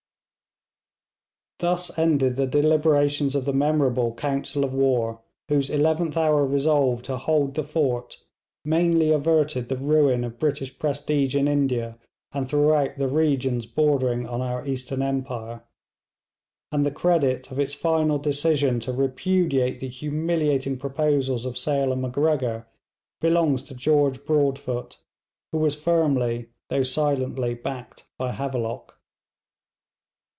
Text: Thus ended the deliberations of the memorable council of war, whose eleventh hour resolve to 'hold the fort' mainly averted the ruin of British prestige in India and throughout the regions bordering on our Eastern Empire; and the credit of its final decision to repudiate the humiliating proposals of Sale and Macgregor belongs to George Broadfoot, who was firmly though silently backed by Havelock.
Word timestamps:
Thus 1.59 1.95
ended 1.95 2.37
the 2.37 2.47
deliberations 2.47 3.35
of 3.35 3.45
the 3.45 3.53
memorable 3.53 4.15
council 4.15 4.63
of 4.63 4.73
war, 4.73 5.21
whose 5.47 5.69
eleventh 5.69 6.17
hour 6.17 6.43
resolve 6.43 7.03
to 7.03 7.17
'hold 7.17 7.53
the 7.53 7.63
fort' 7.63 8.17
mainly 8.65 9.11
averted 9.11 9.69
the 9.69 9.77
ruin 9.77 10.23
of 10.23 10.39
British 10.39 10.79
prestige 10.79 11.35
in 11.35 11.47
India 11.47 11.99
and 12.31 12.47
throughout 12.49 12.97
the 12.97 13.07
regions 13.07 13.67
bordering 13.67 14.25
on 14.27 14.41
our 14.41 14.65
Eastern 14.65 15.03
Empire; 15.03 15.61
and 16.71 16.83
the 16.83 16.89
credit 16.89 17.51
of 17.51 17.59
its 17.59 17.75
final 17.75 18.17
decision 18.17 18.79
to 18.79 18.91
repudiate 18.91 19.79
the 19.79 19.87
humiliating 19.87 20.79
proposals 20.79 21.45
of 21.45 21.59
Sale 21.59 21.91
and 21.93 22.01
Macgregor 22.01 22.65
belongs 23.19 23.61
to 23.65 23.75
George 23.75 24.25
Broadfoot, 24.25 24.97
who 25.51 25.59
was 25.59 25.75
firmly 25.75 26.49
though 26.69 26.81
silently 26.81 27.53
backed 27.53 28.05
by 28.17 28.31
Havelock. 28.31 28.97